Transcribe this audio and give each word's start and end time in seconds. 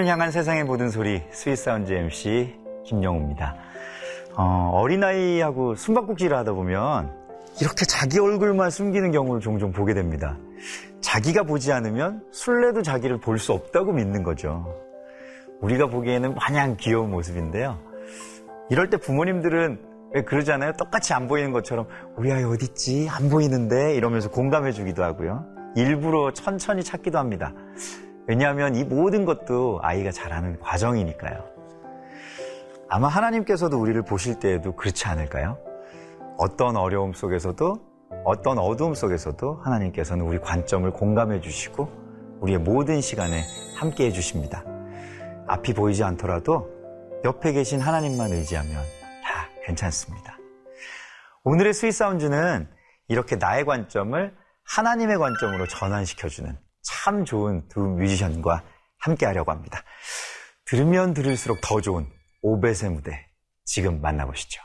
하나님을 0.00 0.06
향한 0.06 0.30
세상의 0.30 0.64
모든 0.64 0.88
소리 0.90 1.22
스윗사운드 1.30 1.92
MC 1.92 2.54
김영우입니다. 2.84 3.54
어린아이하고 4.36 5.74
숨바꼭질을 5.74 6.36
하다 6.38 6.52
보면 6.52 7.12
이렇게 7.60 7.84
자기 7.84 8.18
얼굴만 8.18 8.70
숨기는 8.70 9.10
경우를 9.12 9.40
종종 9.40 9.72
보게 9.72 9.94
됩니다. 9.94 10.38
자기가 11.00 11.42
보지 11.44 11.72
않으면 11.72 12.22
술래도 12.30 12.82
자기를 12.82 13.18
볼 13.18 13.38
수 13.38 13.52
없다고 13.52 13.92
믿는 13.92 14.22
거죠. 14.22 14.74
우리가 15.60 15.86
보기에는 15.86 16.34
마냥 16.34 16.76
귀여운 16.78 17.10
모습인데요. 17.10 17.78
이럴 18.70 18.90
때 18.90 18.96
부모님들은 18.96 19.80
왜 20.14 20.22
그러잖아요. 20.22 20.72
똑같이 20.78 21.12
안 21.12 21.28
보이는 21.28 21.52
것처럼 21.52 21.86
우리 22.16 22.32
아이 22.32 22.44
어딨지? 22.44 23.08
안 23.10 23.28
보이는데 23.28 23.94
이러면서 23.94 24.30
공감해 24.30 24.72
주기도 24.72 25.04
하고요. 25.04 25.44
일부러 25.76 26.32
천천히 26.32 26.82
찾기도 26.82 27.18
합니다. 27.18 27.52
왜냐하면 28.30 28.76
이 28.76 28.84
모든 28.84 29.24
것도 29.24 29.80
아이가 29.82 30.12
자라는 30.12 30.60
과정이니까요. 30.60 31.44
아마 32.88 33.08
하나님께서도 33.08 33.76
우리를 33.76 34.00
보실 34.02 34.38
때에도 34.38 34.76
그렇지 34.76 35.08
않을까요? 35.08 35.58
어떤 36.38 36.76
어려움 36.76 37.12
속에서도 37.12 37.74
어떤 38.24 38.58
어두움 38.60 38.94
속에서도 38.94 39.62
하나님께서는 39.64 40.24
우리 40.24 40.38
관점을 40.38 40.88
공감해 40.92 41.40
주시고 41.40 41.90
우리의 42.40 42.60
모든 42.60 43.00
시간에 43.00 43.42
함께 43.76 44.06
해 44.06 44.12
주십니다. 44.12 44.62
앞이 45.48 45.74
보이지 45.74 46.04
않더라도 46.04 46.70
옆에 47.24 47.50
계신 47.50 47.80
하나님만 47.80 48.30
의지하면 48.30 48.74
다 49.24 49.48
괜찮습니다. 49.64 50.38
오늘의 51.42 51.74
스윗 51.74 51.90
사운드는 51.90 52.68
이렇게 53.08 53.34
나의 53.34 53.64
관점을 53.64 54.32
하나님의 54.62 55.18
관점으로 55.18 55.66
전환시켜주는 55.66 56.69
참 56.82 57.24
좋은 57.24 57.66
두 57.68 57.80
뮤지션과 57.80 58.64
함께 58.98 59.26
하려고 59.26 59.50
합니다. 59.52 59.82
들으면 60.64 61.14
들을수록 61.14 61.60
더 61.60 61.80
좋은 61.80 62.06
오벳의 62.42 62.90
무대 62.90 63.26
지금 63.64 64.00
만나보시죠. 64.00 64.62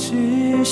거짓인 0.00 0.64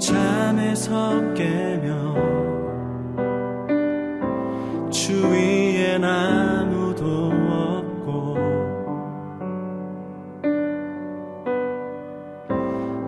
잠에서 0.00 1.34
깨며 1.34 1.90
주위엔 4.90 6.02
아무도 6.02 7.04
없고 7.60 8.34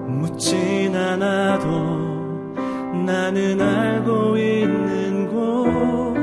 묻진 0.07 0.95
않아도 0.95 1.67
나는 3.07 3.59
알고 3.59 4.37
있는 4.37 5.29
곳 5.29 6.15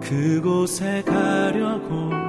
그곳에 0.00 1.02
가려고 1.04 2.19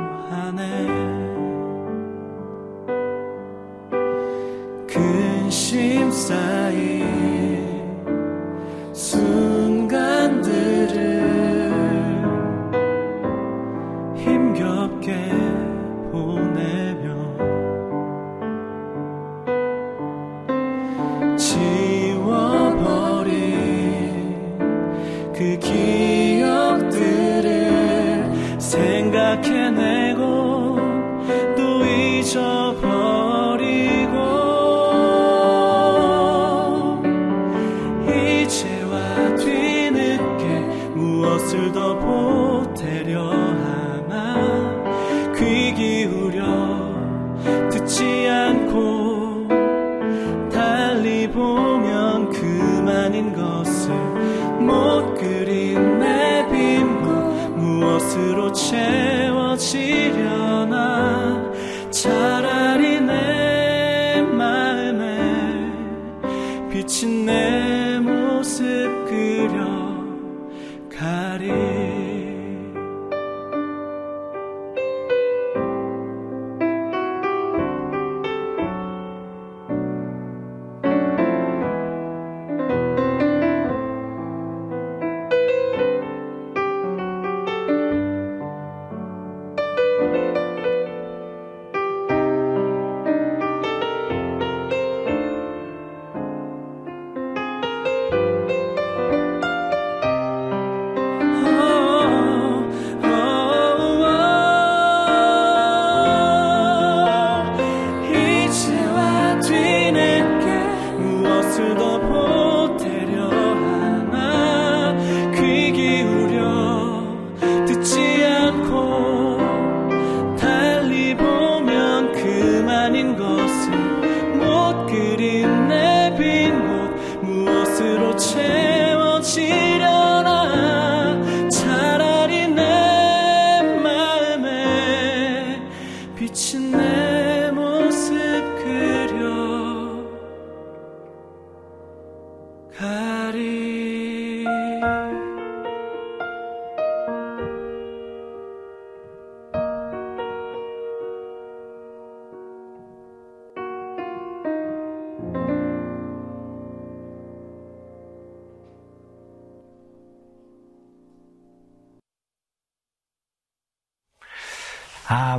보면 51.31 52.29
그만인 52.29 53.33
것을 53.33 53.93
못 54.59 55.15
그린 55.15 55.99
내 55.99 56.45
빈곳 56.51 57.11
무엇으로 57.57 58.51
채워지려 58.51 60.40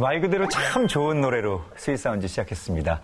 말 0.03 0.21
그대로 0.21 0.49
참 0.49 0.89
좋은 0.89 1.21
노래로 1.21 1.63
스윗 1.77 1.97
사운드 1.97 2.27
시작했습니다. 2.27 3.01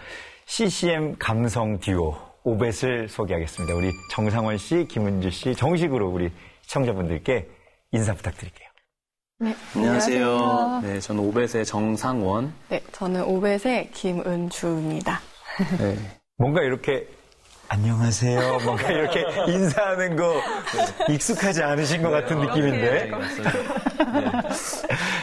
CCM 0.46 1.16
감성 1.16 1.78
듀오 1.78 2.16
오벳을 2.42 3.08
소개하겠습니다. 3.08 3.72
우리 3.72 3.92
정상원 4.10 4.58
씨, 4.58 4.84
김은주 4.90 5.30
씨 5.30 5.54
정식으로 5.54 6.08
우리 6.08 6.32
시청자분들께 6.62 7.48
인사 7.92 8.14
부탁드릴게요. 8.14 8.68
네, 9.38 9.54
안녕하세요. 9.76 10.26
안녕하세요. 10.26 10.92
네, 10.92 10.98
저는 10.98 11.22
오벳의 11.22 11.64
정상원. 11.64 12.52
네, 12.68 12.82
저는 12.90 13.22
오벳의 13.22 13.92
김은주입니다. 13.92 15.20
네. 15.78 15.96
뭔가 16.36 16.62
이렇게 16.62 17.06
안녕하세요. 17.70 18.58
뭔가 18.64 18.90
이렇게 18.90 19.24
인사하는 19.46 20.16
거 20.16 20.40
익숙하지 21.10 21.62
않으신 21.62 22.02
것 22.02 22.10
같은 22.10 22.38
느낌인데. 22.40 23.10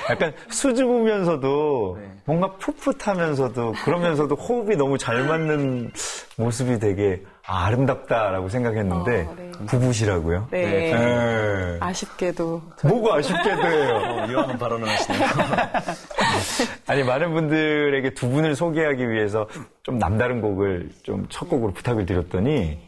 약간 0.10 0.34
수줍으면서도 0.50 1.98
네. 2.00 2.12
뭔가 2.26 2.56
풋풋하면서도 2.58 3.74
그러면서도 3.84 4.36
호흡이 4.36 4.76
너무 4.76 4.98
잘 5.00 5.24
맞는 5.26 5.92
모습이 6.38 6.78
되게 6.80 7.24
아, 7.48 7.66
아름답다라고 7.66 8.50
생각했는데 8.50 9.22
어, 9.30 9.36
네. 9.38 9.52
부부시라고요? 9.68 10.48
네. 10.52 10.94
네. 10.94 11.78
아쉽게도. 11.80 12.62
뭐가 12.84 13.18
아쉽게도 13.18 13.68
해요. 13.68 14.02
어, 14.04 14.26
위험한 14.28 14.58
발언을 14.58 14.88
하시네요. 14.90 15.22
아니 16.88 17.04
많은 17.04 17.34
분들에게 17.34 18.14
두 18.16 18.30
분을 18.30 18.56
소개하기 18.56 19.10
위해서 19.10 19.48
좀 19.84 20.00
남다른 20.00 20.42
곡을 20.42 20.90
좀 21.04 21.26
첫 21.30 21.50
곡으로 21.50 21.74
부탁을 21.74 22.06
드렸더니 22.06 22.80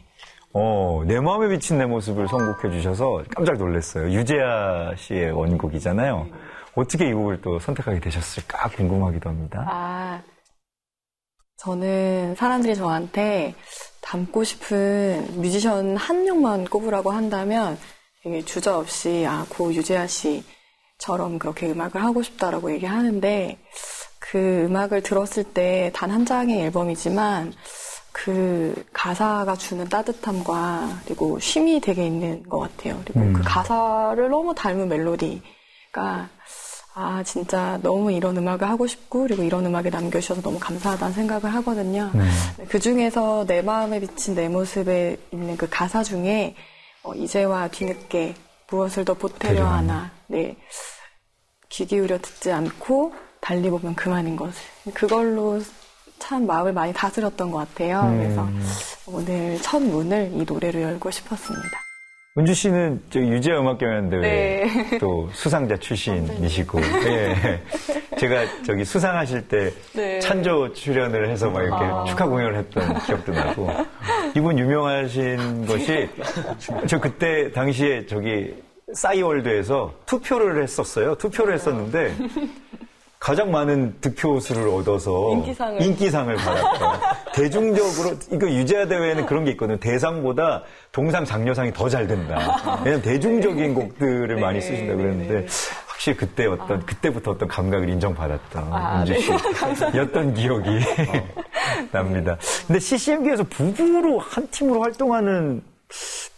어, 0.52 1.02
내 1.06 1.20
마음에 1.20 1.48
비친 1.48 1.78
내 1.78 1.86
모습을 1.86 2.26
선곡해 2.28 2.72
주셔서 2.74 3.22
깜짝 3.34 3.58
놀랐어요. 3.58 4.10
유재하 4.10 4.92
씨의 4.96 5.30
원곡이잖아요. 5.32 6.26
어떻게 6.74 7.08
이 7.08 7.12
곡을 7.12 7.40
또 7.42 7.58
선택하게 7.58 8.00
되셨을까 8.00 8.68
궁금하기도 8.70 9.28
합니다. 9.28 9.64
아, 9.68 10.20
저는 11.58 12.34
사람들이 12.36 12.76
저한테 12.76 13.54
닮고 14.00 14.44
싶은 14.44 15.40
뮤지션 15.40 15.96
한 15.96 16.24
명만 16.24 16.64
꼽으라고 16.64 17.10
한다면 17.10 17.78
되게 18.22 18.44
주저 18.44 18.78
없이 18.78 19.24
아, 19.28 19.44
고 19.48 19.72
유재하 19.74 20.06
씨처럼 20.06 21.38
그렇게 21.38 21.70
음악을 21.70 22.02
하고 22.02 22.22
싶다라고 22.22 22.72
얘기하는데 22.72 23.58
그 24.20 24.66
음악을 24.66 25.02
들었을 25.02 25.44
때 25.44 25.90
단 25.94 26.10
한 26.10 26.24
장의 26.26 26.60
앨범이지만 26.60 27.52
그 28.12 28.84
가사가 28.92 29.56
주는 29.56 29.88
따뜻함과 29.88 31.00
그리고 31.04 31.38
쉼이 31.38 31.80
되게 31.80 32.06
있는 32.06 32.42
것 32.48 32.58
같아요. 32.60 33.00
그리고 33.04 33.20
음. 33.20 33.32
그 33.32 33.42
가사를 33.42 34.28
너무 34.28 34.54
닮은 34.54 34.88
멜로디가 34.88 36.28
아 37.00 37.22
진짜 37.22 37.78
너무 37.80 38.10
이런 38.10 38.36
음악을 38.36 38.68
하고 38.68 38.88
싶고 38.88 39.22
그리고 39.22 39.44
이런 39.44 39.64
음악에 39.64 39.88
남겨주셔서 39.88 40.42
너무 40.42 40.58
감사하다는 40.58 41.14
생각을 41.14 41.54
하거든요. 41.54 42.10
음. 42.12 42.28
그 42.68 42.80
중에서 42.80 43.44
내 43.46 43.62
마음에 43.62 44.00
비친 44.00 44.34
내 44.34 44.48
모습에 44.48 45.16
있는 45.30 45.56
그 45.56 45.68
가사 45.70 46.02
중에 46.02 46.56
어, 47.04 47.14
이제와 47.14 47.68
뒤늦게 47.68 48.34
무엇을 48.68 49.04
더 49.04 49.14
보태려 49.14 49.60
보태려 49.60 49.66
하나 49.68 50.10
네. 50.26 50.56
귀 51.68 51.86
기울여 51.86 52.18
듣지 52.18 52.50
않고 52.50 53.14
달리 53.40 53.70
보면 53.70 53.94
그만인 53.94 54.34
것을 54.34 54.60
그걸로 54.92 55.62
참 56.18 56.48
마음을 56.48 56.72
많이 56.72 56.92
다스렸던 56.92 57.52
것 57.52 57.58
같아요. 57.58 58.00
음. 58.00 58.18
그래서 58.18 58.48
오늘 59.06 59.62
첫 59.62 59.80
문을 59.80 60.32
이 60.34 60.42
노래로 60.44 60.82
열고 60.82 61.12
싶었습니다. 61.12 61.87
은주 62.36 62.54
씨는 62.54 63.02
저 63.10 63.20
유재하 63.20 63.58
음악경연대회 63.58 64.20
네. 64.20 64.98
또 64.98 65.28
수상자 65.32 65.76
출신이시고, 65.76 66.80
예. 66.80 67.60
제가 68.16 68.62
저기 68.64 68.84
수상하실 68.84 69.48
때 69.48 69.72
네. 69.92 70.20
찬조 70.20 70.72
출연을 70.72 71.30
해서 71.30 71.50
막 71.50 71.62
이렇게 71.62 71.84
아. 71.84 72.04
축하 72.04 72.26
공연을 72.26 72.56
했던 72.58 72.96
기억도 73.00 73.32
나고, 73.32 73.68
이분 74.36 74.56
유명하신 74.56 75.66
것이 75.66 76.08
저 76.86 77.00
그때 77.00 77.50
당시에 77.50 78.06
저기 78.06 78.54
싸이월드에서 78.92 79.94
투표를 80.06 80.62
했었어요. 80.62 81.16
투표를 81.16 81.54
했었는데 81.54 82.14
가장 83.18 83.50
많은 83.50 83.96
득표 84.00 84.38
수를 84.40 84.68
얻어서 84.68 85.32
인기상을. 85.32 85.82
인기상을 85.82 86.36
받았던 86.36 87.00
대중적으로 87.34 88.16
이거 88.32 88.48
유재하 88.48 88.86
대회에는 88.86 89.26
그런 89.26 89.44
게 89.44 89.50
있거든요. 89.52 89.78
대상보다 89.78 90.62
동상 90.92 91.24
장려상이 91.24 91.72
더 91.72 91.88
잘 91.88 92.06
된다. 92.06 92.80
왜냐면 92.84 93.02
대중적인 93.02 93.74
곡들을 93.74 94.34
네, 94.36 94.40
많이 94.40 94.60
쓰신다 94.60 94.92
고 94.92 94.98
그랬는데 94.98 95.34
네, 95.34 95.40
네. 95.40 95.46
확실히 95.86 96.16
그때 96.16 96.46
어떤 96.46 96.84
그때부터 96.86 97.30
어떤 97.32 97.48
감각을 97.48 97.88
인정받았던 97.88 98.72
아, 98.72 99.00
은주 99.00 99.12
네. 99.14 99.20
씨였던 99.20 100.34
기억이 100.34 100.68
납니다. 101.90 102.36
근데 102.66 102.78
CCM계에서 102.78 103.44
부부로 103.44 104.18
한 104.20 104.46
팀으로 104.50 104.82
활동하는 104.82 105.62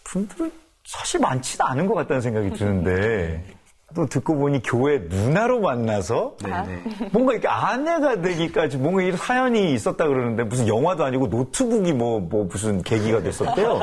분들은 0.04 0.50
사실 0.84 1.20
많지는 1.20 1.66
않은 1.66 1.86
것 1.86 1.94
같다는 1.94 2.20
생각이 2.20 2.50
드는데 2.50 3.44
또 3.94 4.06
듣고 4.06 4.36
보니 4.36 4.62
교회 4.62 4.98
누나로 4.98 5.60
만나서 5.60 6.36
네, 6.44 6.52
아. 6.52 6.62
네. 6.62 6.80
뭔가 7.12 7.32
이렇게 7.32 7.48
아내가 7.48 8.20
되기까지 8.20 8.76
뭔가 8.76 9.02
이런 9.02 9.16
사연이 9.16 9.72
있었다 9.74 10.06
그러는데 10.06 10.44
무슨 10.44 10.68
영화도 10.68 11.04
아니고 11.04 11.26
노트북이 11.26 11.92
뭐, 11.92 12.20
뭐 12.20 12.44
무슨 12.44 12.82
계기가 12.82 13.20
됐었대요. 13.22 13.80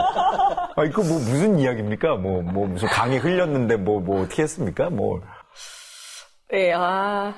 아, 0.76 0.84
이거 0.86 1.02
뭐 1.04 1.14
무슨 1.20 1.60
이야기입니까? 1.60 2.16
뭐, 2.16 2.42
뭐 2.42 2.68
무슨 2.68 2.88
강에 2.88 3.18
흘렸는데 3.18 3.76
뭐, 3.78 4.00
뭐 4.00 4.22
어떻게 4.22 4.44
했습니까? 4.44 4.90
뭐. 4.90 5.20
네, 6.52 6.72
아, 6.74 7.34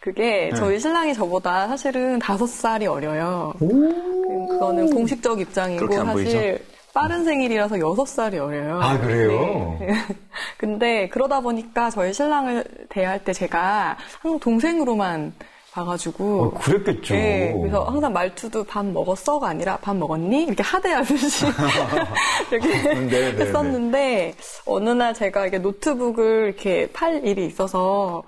그게 0.00 0.50
저희 0.54 0.78
신랑이 0.78 1.12
저보다 1.14 1.66
사실은 1.66 2.18
다섯 2.20 2.46
살이 2.46 2.86
어려요. 2.86 3.52
그- 3.58 4.46
그거는 4.48 4.90
공식적 4.94 5.40
입장이고 5.40 5.92
사실 5.92 6.64
빠른 6.94 7.24
생일이라서 7.24 7.78
여섯 7.80 8.06
살이 8.06 8.38
어려요. 8.38 8.80
아, 8.82 8.98
그래요? 8.98 9.76
네. 9.80 9.94
근데 10.56 11.08
그러다 11.08 11.40
보니까 11.40 11.90
저희 11.90 12.12
신랑을 12.12 12.64
대할 12.88 13.22
때 13.24 13.32
제가 13.32 13.96
항상 14.20 14.40
동생으로만 14.40 15.34
봐가지고 15.72 16.42
어, 16.42 16.50
그랬겠죠. 16.58 17.14
네, 17.14 17.54
그래서 17.56 17.84
항상 17.84 18.12
말투도 18.12 18.64
밥 18.64 18.84
먹었어가 18.86 19.48
아니라 19.48 19.76
밥 19.76 19.96
먹었니? 19.96 20.44
이렇게 20.44 20.62
하대하듯이 20.62 21.46
이렇게 22.50 22.68
네, 22.68 22.94
네, 22.94 23.32
네. 23.36 23.44
했었는데 23.44 24.34
어느 24.66 24.90
날 24.90 25.14
제가 25.14 25.46
이게 25.46 25.58
노트북을 25.58 26.46
이렇게 26.46 26.90
팔 26.92 27.24
일이 27.24 27.46
있어서 27.46 28.24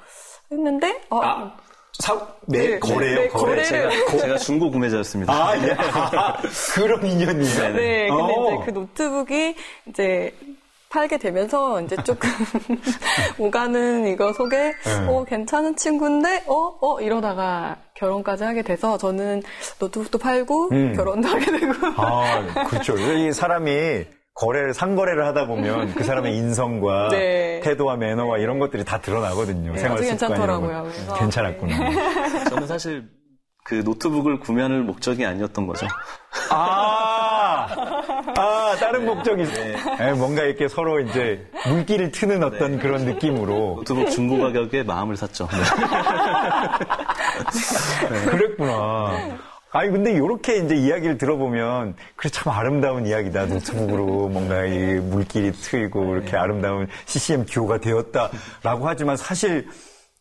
했는데 0.53 1.01
어, 1.11 1.21
아, 1.23 1.57
사, 2.01 2.15
네, 2.47 2.69
네, 2.71 2.79
거래요, 2.79 3.15
네, 3.21 3.29
거래. 3.29 3.63
거래를- 3.63 3.69
제가, 3.69 3.91
제가 4.19 4.37
중고 4.39 4.71
구매자였습니다. 4.71 5.33
아, 5.33 5.57
예. 5.57 5.73
아, 5.93 6.37
그런 6.75 7.05
인연이에요. 7.07 7.73
네, 7.75 8.09
근데 8.09 8.11
어. 8.11 8.55
이제 8.55 8.65
그 8.65 8.71
노트북이 8.71 9.55
이제 9.89 10.35
팔게 10.89 11.19
되면서 11.19 11.81
이제 11.83 11.95
조금 12.03 12.29
오가는 13.39 14.07
이거 14.09 14.33
속에 14.33 14.57
네. 14.57 15.07
어 15.09 15.25
괜찮은 15.25 15.77
친구인데 15.77 16.43
어어 16.47 17.01
이러다가 17.01 17.77
결혼까지 17.95 18.43
하게 18.45 18.63
돼서 18.63 18.99
저는 18.99 19.43
노트북도 19.79 20.19
팔고 20.19 20.69
음. 20.73 20.93
결혼도 20.97 21.29
하게 21.29 21.47
되고 21.59 21.73
아, 21.97 22.65
그렇죠. 22.69 22.97
이 22.99 23.33
사람이 23.33 24.05
거래를, 24.41 24.73
상거래를 24.73 25.27
하다 25.27 25.47
보면 25.47 25.95
그 25.95 26.03
사람의 26.03 26.35
인성과 26.35 27.09
네. 27.13 27.61
태도와 27.63 27.97
매너와 27.97 28.39
이런 28.39 28.59
것들이 28.59 28.85
다 28.85 28.99
드러나거든요. 29.01 29.73
네, 29.73 29.79
생활 29.79 29.99
아주 29.99 30.05
습관 30.09 30.31
이런 30.31 30.39
괜찮더라고요. 30.63 30.83
거. 30.83 30.83
그래서. 30.85 31.15
괜찮았구나. 31.15 32.45
저는 32.49 32.67
사실 32.67 33.05
그 33.65 33.75
노트북을 33.85 34.41
구매하는 34.41 34.87
목적이 34.87 35.27
아니었던 35.27 35.67
거죠. 35.67 35.87
아, 36.49 37.67
아, 38.35 38.75
다른 38.81 39.05
목적이. 39.05 39.45
예, 40.01 40.13
뭔가 40.13 40.43
이렇게 40.43 40.67
서로 40.69 41.01
이제 41.01 41.47
물꼬를 41.69 42.11
트는 42.11 42.43
어떤 42.43 42.79
그런 42.79 43.05
느낌으로. 43.05 43.77
노트북 43.77 44.11
중고 44.11 44.41
가격에 44.41 44.83
마음을 44.85 45.19
샀죠. 45.19 45.47
네. 48.11 48.25
그랬구나. 48.31 49.39
아니, 49.73 49.91
근데 49.91 50.13
이렇게 50.13 50.57
이제 50.57 50.75
이야기를 50.75 51.17
들어보면, 51.19 51.95
그래, 52.17 52.31
참 52.31 52.53
아름다운 52.53 53.07
이야기다. 53.07 53.47
노트북으로 53.47 54.29
뭔가 54.29 54.65
이 54.65 54.99
물길이 54.99 55.53
트이고, 55.53 56.17
이렇게 56.17 56.37
아름다운 56.37 56.89
CCM 57.07 57.47
듀오가 57.47 57.79
되었다라고 57.79 58.89
하지만 58.89 59.17
사실 59.17 59.69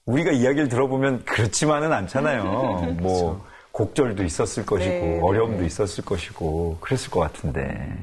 우리가 0.05 0.31
이야기를 0.31 0.69
들어보면 0.69 1.25
그렇지만은 1.25 1.91
않잖아요. 1.93 2.97
뭐, 2.99 3.43
곡절도 3.71 4.23
있었을 4.23 4.65
것이고, 4.65 4.91
네. 4.91 5.19
어려움도 5.23 5.63
있었을 5.63 6.05
것이고, 6.05 6.77
그랬을 6.79 7.09
것 7.09 7.19
같은데. 7.19 7.97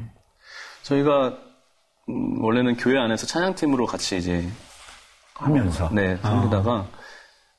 저희가 0.83 1.39
음, 2.09 2.43
원래는 2.43 2.77
교회 2.77 2.99
안에서 2.99 3.27
찬양팀으로 3.27 3.87
같이 3.87 4.17
이제 4.17 4.49
하면서. 5.35 5.91
네, 5.93 6.17
섬기다가 6.23 6.87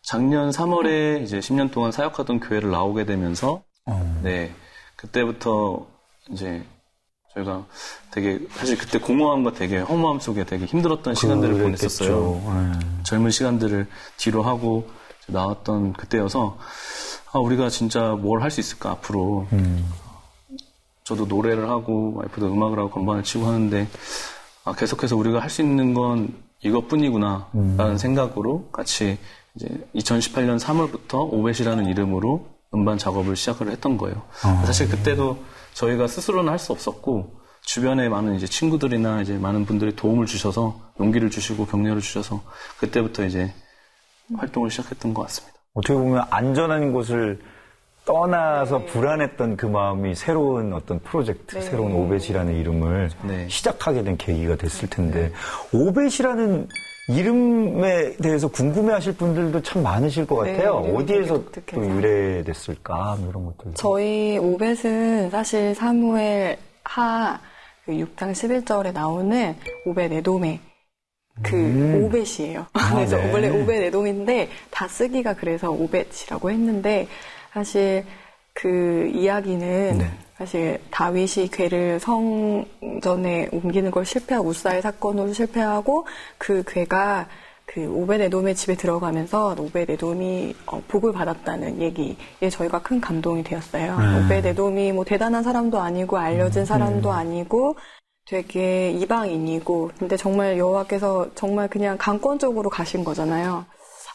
작년 0.03 0.49
3월에 0.51 1.21
이제 1.21 1.39
10년 1.39 1.71
동안 1.71 1.91
사역하던 1.91 2.39
교회를 2.39 2.71
나오게 2.71 3.05
되면서 3.05 3.63
어. 3.87 4.19
네, 4.23 4.53
그때부터 4.95 5.87
이제 6.29 6.63
저희가 7.33 7.65
되게 8.11 8.39
사실 8.51 8.77
그때 8.77 8.99
공허함과 8.99 9.53
되게 9.53 9.79
허무함 9.79 10.19
속에 10.19 10.43
되게 10.45 10.65
힘들었던 10.65 11.15
시간들을. 11.15 11.61
보냈었어요. 11.61 12.41
예. 12.45 13.03
젊은 13.03 13.31
시간들을 13.31 13.87
뒤로 14.17 14.43
하고 14.43 14.89
나왔던 15.27 15.93
그때여서 15.93 16.57
아, 17.33 17.39
우리가 17.39 17.69
진짜 17.69 18.11
뭘 18.15 18.41
할 18.41 18.49
수 18.51 18.59
있을까 18.61 18.91
앞으로 18.91 19.47
저도 21.03 21.25
노래를 21.25 21.69
하고 21.69 22.13
와이프도 22.15 22.47
음악을 22.47 22.79
하고 22.79 22.89
건반을 22.89 23.23
치고 23.23 23.45
하는데 23.45 23.87
아, 24.65 24.73
계속해서 24.73 25.15
우리가 25.15 25.39
할 25.39 25.49
수 25.49 25.61
있는 25.61 25.93
건 25.93 26.33
이것뿐이구나 26.61 27.49
라는 27.77 27.97
생각으로 27.97 28.69
같이 28.71 29.17
이제 29.55 29.67
2018년 29.95 30.59
3월부터 30.59 31.31
오벳이라는 31.31 31.85
이름으로 31.85 32.47
음반 32.73 32.97
작업을 32.97 33.35
시작을 33.35 33.69
했던 33.71 33.97
거예요. 33.97 34.23
사실 34.65 34.89
그때도 34.89 35.37
저희가 35.73 36.07
스스로는 36.07 36.51
할 36.51 36.59
수 36.59 36.71
없었고 36.73 37.37
주변에 37.61 38.09
많은 38.09 38.35
이제 38.35 38.47
친구들이나 38.47 39.21
이제 39.21 39.37
많은 39.37 39.65
분들이 39.65 39.95
도움을 39.95 40.25
주셔서 40.25 40.79
용기를 40.99 41.29
주시고 41.29 41.65
격려를 41.65 42.01
주셔서 42.01 42.41
그때부터 42.79 43.25
이제 43.25 43.53
활동을 44.35 44.69
시작했던 44.71 45.13
것 45.13 45.23
같습니다. 45.23 45.57
어떻게 45.73 45.93
보면 45.93 46.23
안전한 46.29 46.91
곳을 46.93 47.39
떠나서 48.05 48.85
불안했던 48.85 49.57
그 49.57 49.65
마음이 49.65 50.15
새로운 50.15 50.71
어떤 50.73 50.99
프로젝트, 50.99 51.55
네. 51.55 51.61
새로운 51.61 51.91
오벳이라는 51.91 52.55
이름을 52.55 53.11
네. 53.23 53.47
시작하게 53.49 54.03
된 54.03 54.15
계기가 54.17 54.55
됐을 54.55 54.89
텐데, 54.89 55.33
오벳이라는 55.73 56.69
이름에 57.09 58.17
대해서 58.17 58.47
궁금해 58.49 58.93
하실 58.93 59.15
분들도 59.15 59.61
참 59.61 59.81
많으실 59.81 60.27
것 60.27 60.43
네, 60.43 60.53
같아요. 60.53 60.81
이름이 60.83 61.03
어디에서 61.03 61.43
또. 61.71 61.85
유래됐을까? 61.85 63.17
뭐 63.19 63.29
이런 63.29 63.45
것들. 63.45 63.71
저희 63.75 64.37
오벳은 64.37 65.29
사실 65.29 65.73
사무엘 65.73 66.57
하 66.83 67.39
6장 67.87 68.31
11절에 68.33 68.91
나오는 68.91 69.55
오벳 69.85 70.11
에돔의 70.11 70.59
그 71.43 72.01
오벳이에요. 72.03 72.65
그래서 72.93 73.15
네. 73.17 73.31
원래 73.31 73.49
오벳 73.49 73.83
에돔인데 73.83 74.49
다 74.69 74.87
쓰기가 74.87 75.33
그래서 75.35 75.71
오벳이라고 75.71 76.51
했는데 76.51 77.07
사실 77.53 78.03
그 78.53 79.09
이야기는 79.13 79.97
네. 79.99 80.11
사실 80.37 80.79
다윗이 80.91 81.49
괴를 81.51 81.99
성전에 81.99 83.49
옮기는 83.51 83.89
걸 83.89 84.05
실패하고 84.05 84.49
우사의 84.49 84.83
사건으로 84.83 85.33
실패하고 85.33 86.05
그 86.37 86.63
괴가 86.67 87.27
그 87.65 87.85
오베데돔의 87.85 88.55
집에 88.55 88.75
들어가면서 88.75 89.55
오베데돔이 89.59 90.55
어, 90.67 90.81
복을 90.87 91.11
받았다는 91.11 91.81
얘기에 91.81 92.49
저희가 92.51 92.81
큰 92.81 93.01
감동이 93.01 93.43
되었어요. 93.43 93.97
오베데돔이 94.25 94.93
뭐 94.93 95.03
대단한 95.03 95.43
사람도 95.43 95.79
아니고 95.79 96.17
알려진 96.17 96.65
사람도 96.65 97.11
아니고 97.11 97.75
되게 98.25 98.91
이방인이고 98.91 99.91
근데 99.97 100.17
정말 100.17 100.57
여호와께서 100.57 101.29
정말 101.33 101.67
그냥 101.67 101.97
강권적으로 101.97 102.69
가신 102.69 103.03
거잖아요. 103.03 103.65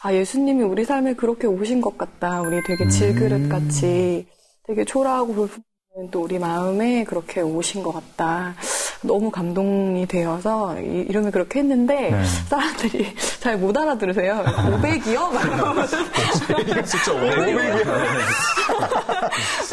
아 0.03 0.13
예수님이 0.13 0.63
우리 0.63 0.85
삶에 0.85 1.13
그렇게 1.15 1.47
오신 1.47 1.81
것 1.81 1.97
같다. 1.97 2.41
우리 2.41 2.63
되게 2.63 2.87
질그릇 2.87 3.49
같이 3.49 4.27
되게 4.65 4.83
초라하고 4.85 5.33
불편한 5.33 5.72
또 6.09 6.23
우리 6.23 6.39
마음에 6.39 7.03
그렇게 7.03 7.41
오신 7.41 7.83
것 7.83 7.91
같다. 7.93 8.55
너무 9.03 9.29
감동이 9.29 10.07
되어서 10.07 10.79
이- 10.79 11.05
이름을 11.09 11.29
그렇게 11.29 11.59
했는데 11.59 12.09
네. 12.09 12.23
사람들이 12.49 13.13
잘 13.39 13.57
못 13.57 13.77
알아들으세요. 13.77 14.43
500이요? 14.45 15.31
막 15.33 15.85
진짜 16.85 17.13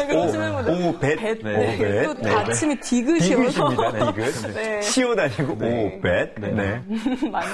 그러시는 0.07 0.53
분들 0.55 0.87
오벳. 0.89 1.17
벳, 1.19 1.39
네. 1.43 1.77
네. 1.77 2.03
또 2.03 2.13
네. 2.15 2.29
아침이 2.29 2.79
디귿이어서 2.81 3.69
디귿입니다, 3.69 4.13
디귿. 4.13 4.53
네. 4.53 4.81
시옷 4.81 5.17
아니고 5.17 5.53
오벳. 5.53 6.35
네. 6.39 6.81
많이 7.31 7.49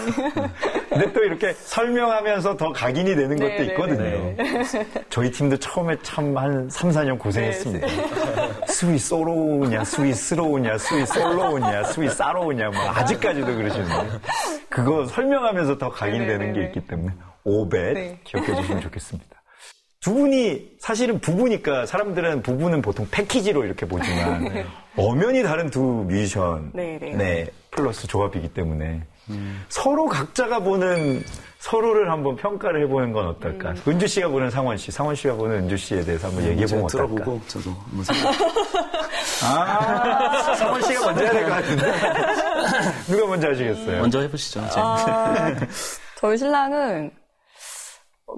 근데 0.90 1.14
또 1.14 1.24
이렇게 1.24 1.54
설명하면서 1.54 2.58
더 2.58 2.74
각인이 2.74 3.16
되는 3.16 3.36
네, 3.36 3.50
것도 3.50 3.64
네, 3.64 3.66
있거든요. 3.66 4.36
저희 5.10 5.32
팀도 5.32 5.58
처음에 5.58 5.96
참 6.02 6.36
한 6.38 6.68
3, 6.70 6.90
4년 6.90 7.18
고생했습니다. 7.20 7.88
스위 8.68 8.98
쏘로우냐, 8.98 9.84
스위 9.84 10.14
스로우냐, 10.14 10.78
스위 10.78 11.06
솔로우냐, 11.06 11.84
스위 11.86 12.10
싸로우냐, 12.10 12.70
뭐 12.70 12.82
아직까지도 12.90 13.46
그러시는데 13.46 14.20
그거 14.70 15.06
설명하면서 15.06 15.78
더 15.78 15.90
각인되는 15.90 16.40
네, 16.40 16.48
네, 16.48 16.54
게 16.54 16.60
네. 16.60 16.66
있기 16.68 16.88
때문에 16.88 17.14
오벳 17.44 17.94
네. 17.94 18.20
기억해 18.24 18.56
주시면 18.56 18.82
좋겠습니다. 18.82 19.38
두 20.00 20.14
분이 20.14 20.78
사실은 20.80 21.20
부부니까 21.20 21.86
사람들은 21.86 22.42
부부는 22.42 22.82
보통 22.82 23.08
패키지로 23.10 23.66
이렇게 23.66 23.86
보지만 23.86 24.66
엄연히 24.96 25.44
다른 25.44 25.70
두 25.70 25.82
뮤지션 25.82 26.72
네, 26.74 26.98
네. 27.00 27.48
플러스 27.72 28.08
조합이기 28.08 28.50
때문에 28.50 29.02
서로 29.70 30.06
각자가 30.06 30.60
보는 30.60 31.24
서로를 31.60 32.12
한번 32.12 32.36
평가를 32.36 32.84
해보는 32.84 33.12
건 33.14 33.28
어떨까? 33.28 33.72
음. 33.72 33.82
은주 33.88 34.08
씨가 34.08 34.30
보는 34.30 34.50
상원 34.50 34.78
씨, 34.78 34.92
상원 34.92 35.16
씨가 35.16 35.34
보는 35.36 35.64
은주 35.64 35.76
씨에 35.78 36.02
대해서 36.04 36.28
한번 36.28 36.44
얘기해 36.46 36.66
보면 36.68 36.88
제가 36.88 37.04
어떨까? 37.04 37.16
들어보고 37.24 37.42
저도 37.48 37.72
한번 37.72 38.04
생각. 38.04 38.34
아, 39.44 40.56
상원 40.56 40.82
씨가 40.84 41.06
먼저 41.06 41.22
해야 41.24 41.32
될 41.32 41.44
것 41.44 41.50
같은데 41.50 41.92
누가 43.12 43.28
먼저 43.28 43.48
하시겠어요? 43.50 44.02
먼저 44.02 44.20
해보시죠. 44.22 44.62
아, 44.76 45.56
저희 46.18 46.38
신랑은 46.38 47.12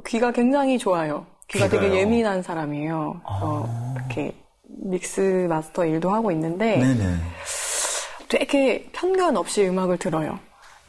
귀가 0.07 0.31
굉장히 0.31 0.77
좋아요. 0.77 1.25
귀가 1.49 1.65
귀가요? 1.67 1.81
되게 1.81 1.99
예민한 1.99 2.41
사람이에요. 2.41 3.21
어, 3.25 3.93
이렇게 3.97 4.33
믹스 4.63 5.47
마스터 5.49 5.85
일도 5.85 6.09
하고 6.09 6.31
있는데 6.31 6.77
네네. 6.77 7.15
되게 8.29 8.87
편견 8.93 9.35
없이 9.35 9.67
음악을 9.67 9.97
들어요. 9.97 10.39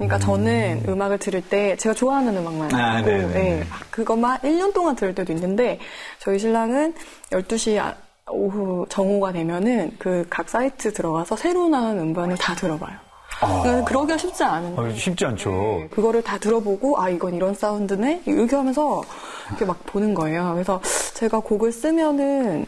그러니까 0.01 0.19
저는 0.19 0.85
음악을 0.89 1.19
들을 1.19 1.43
때 1.43 1.77
제가 1.77 1.95
좋아하는 1.95 2.35
음악만 2.37 2.75
아, 2.75 3.03
듣고 3.03 3.11
네네. 3.11 3.35
예, 3.61 3.65
그것만 3.91 4.39
1년 4.39 4.73
동안 4.73 4.97
들을 4.97 5.15
때도 5.15 5.31
있는데 5.35 5.79
저희 6.19 6.39
신랑은 6.39 6.95
12시 7.31 7.79
아- 7.79 7.95
오후 8.33 8.87
정오가 8.89 9.33
되면은 9.33 9.97
그 9.99 10.25
각 10.31 10.49
사이트 10.49 10.93
들어가서 10.93 11.37
새로 11.37 11.69
나온 11.69 11.99
음반을 11.99 12.37
다 12.39 12.55
들어봐요. 12.55 12.97
그러니까 13.41 13.85
그러기가 13.85 14.17
쉽지 14.17 14.43
않은데 14.43 14.81
아, 14.81 14.91
쉽지 14.95 15.25
않죠. 15.27 15.51
네, 15.51 15.89
그거를 15.91 16.23
다 16.23 16.39
들어보고 16.39 17.01
아 17.01 17.09
이건 17.11 17.35
이런 17.35 17.55
사운드네 17.55 18.23
이렇게 18.27 18.57
하면서 18.57 19.03
이렇게 19.49 19.65
막 19.67 19.85
보는 19.87 20.15
거예요. 20.15 20.53
그래서 20.55 20.81
제가 21.15 21.41
곡을 21.41 21.73
쓰면은 21.73 22.65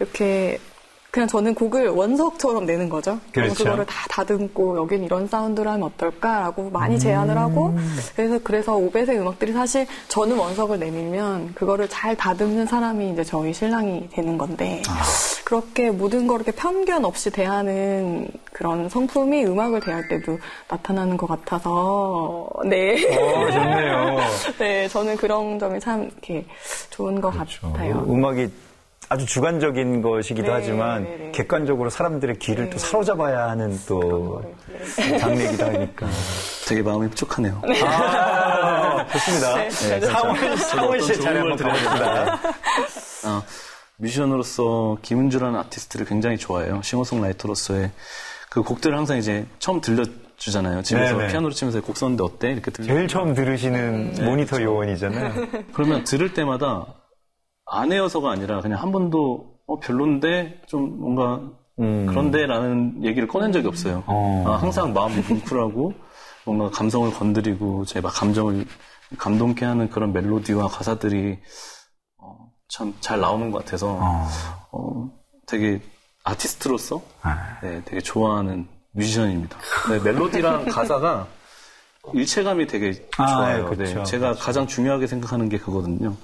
이렇게 0.00 0.58
그냥 1.12 1.28
저는 1.28 1.54
곡을 1.54 1.90
원석처럼 1.90 2.64
내는 2.64 2.88
거죠. 2.88 3.20
그래서 3.32 3.52
그렇죠. 3.52 3.64
그거를 3.64 3.84
다 3.84 4.06
다듬고 4.08 4.78
여긴 4.78 5.04
이런 5.04 5.28
사운드로 5.28 5.68
하면 5.68 5.88
어떨까라고 5.88 6.70
많이 6.70 6.98
제안을 6.98 7.36
하고 7.36 7.76
그래서 8.16 8.40
그래서 8.42 8.76
오벳의 8.76 9.20
음악들이 9.20 9.52
사실 9.52 9.86
저는 10.08 10.38
원석을 10.38 10.78
내밀면 10.78 11.52
그거를 11.52 11.86
잘 11.90 12.16
다듬는 12.16 12.64
사람이 12.64 13.10
이제 13.10 13.24
저희 13.24 13.52
신랑이 13.52 14.08
되는 14.10 14.38
건데 14.38 14.80
그렇게 15.44 15.90
모든 15.90 16.26
걸 16.26 16.40
이렇게 16.40 16.52
편견 16.52 17.04
없이 17.04 17.30
대하는 17.30 18.26
그런 18.50 18.88
성품이 18.88 19.44
음악을 19.44 19.80
대할 19.80 20.08
때도 20.08 20.38
나타나는 20.70 21.18
것 21.18 21.26
같아서 21.26 22.48
네. 22.64 22.94
어, 23.18 23.50
좋네요. 23.50 24.16
네, 24.58 24.88
저는 24.88 25.18
그런 25.18 25.58
점이 25.58 25.78
참 25.78 26.04
이렇게 26.04 26.46
좋은 26.88 27.20
것 27.20 27.30
같아요. 27.36 28.06
음악이 28.08 28.48
아주 29.08 29.26
주관적인 29.26 30.00
것이기도 30.00 30.48
네, 30.48 30.52
하지만 30.54 31.04
네, 31.04 31.16
네. 31.16 31.32
객관적으로 31.32 31.90
사람들의 31.90 32.38
귀를 32.38 32.70
또 32.70 32.78
사로잡아야 32.78 33.50
하는 33.50 33.78
또 33.86 34.42
장르이기도 35.20 35.64
하니까. 35.66 36.06
되게 36.66 36.82
마음이 36.82 37.06
흡족하네요. 37.08 37.60
아, 37.84 39.06
좋습니다. 39.12 39.56
네, 39.56 39.68
네, 39.68 40.00
네, 40.00 40.06
상원, 40.06 40.56
상원 40.56 41.00
씨의 41.02 41.20
차례 41.20 41.38
한번 41.40 41.58
가봅시다. 41.58 42.40
아, 43.24 43.42
뮤지션으로서 43.96 44.96
김은주라는 45.02 45.58
아티스트를 45.60 46.06
굉장히 46.06 46.38
좋아해요. 46.38 46.80
싱어송라이터로서의 46.82 47.90
그 48.48 48.62
곡들을 48.62 48.96
항상 48.96 49.18
이제 49.18 49.46
처음 49.58 49.80
들려 49.80 50.04
주잖아요. 50.36 50.82
집에서 50.82 51.16
네네. 51.16 51.30
피아노를 51.32 51.54
치면서 51.54 51.80
곡 51.82 51.96
썼는데 51.96 52.24
어때? 52.24 52.52
이렇게 52.52 52.70
들려. 52.70 52.94
제일 52.94 53.08
처음 53.08 53.34
들으시는 53.34 54.24
모니터 54.24 54.60
요원이잖아요. 54.62 55.34
그러면 55.72 56.04
들을 56.04 56.32
때마다 56.34 56.86
아내여서가 57.72 58.30
아니라 58.30 58.60
그냥 58.60 58.80
한 58.80 58.92
번도 58.92 59.56
어, 59.66 59.78
별론데 59.80 60.62
좀 60.66 61.00
뭔가 61.00 61.40
음. 61.78 62.06
그런데라는 62.06 63.04
얘기를 63.04 63.26
꺼낸 63.26 63.50
적이 63.52 63.68
없어요. 63.68 64.02
어. 64.06 64.44
아, 64.46 64.56
항상 64.56 64.92
마음이 64.92 65.16
뭉클하고 65.28 65.94
뭔가 66.44 66.70
감성을 66.70 67.10
건드리고 67.12 67.84
제 67.86 68.00
막 68.00 68.10
감정을 68.14 68.66
감동케 69.18 69.64
하는 69.64 69.88
그런 69.90 70.12
멜로디와 70.12 70.68
가사들이 70.68 71.38
참잘 72.68 73.20
나오는 73.20 73.50
것 73.50 73.64
같아서 73.64 73.98
어. 74.00 74.26
어, 74.72 75.10
되게 75.46 75.80
아티스트로서 76.24 77.02
아. 77.22 77.58
네, 77.62 77.82
되게 77.84 78.00
좋아하는 78.00 78.66
뮤지션입니다. 78.92 79.58
네, 79.90 79.98
멜로디랑 79.98 80.66
가사가 80.72 81.26
일체감이 82.14 82.66
되게 82.66 83.06
아, 83.18 83.26
좋아요. 83.26 83.70
네, 83.76 84.02
제가 84.04 84.32
가장 84.34 84.66
중요하게 84.66 85.06
생각하는 85.06 85.48
게 85.48 85.58
그거거든요. 85.58 86.16